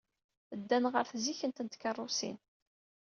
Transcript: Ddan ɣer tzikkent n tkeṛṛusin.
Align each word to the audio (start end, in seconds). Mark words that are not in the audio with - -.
Ddan 0.59 0.85
ɣer 0.93 1.05
tzikkent 1.11 1.63
n 1.65 1.67
tkeṛṛusin. 1.67 2.37